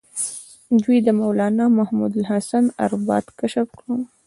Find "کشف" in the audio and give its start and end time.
3.39-3.67